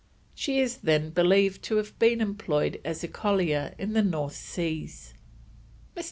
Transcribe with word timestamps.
She 0.33 0.59
is 0.59 0.77
then 0.77 1.11
believed 1.11 1.61
to 1.65 1.75
have 1.75 1.99
been 1.99 2.21
employed 2.21 2.81
as 2.83 3.03
a 3.03 3.07
collier 3.07 3.75
in 3.77 3.93
the 3.93 4.01
North 4.01 4.33
Seas. 4.35 5.13
Mr. 5.95 5.99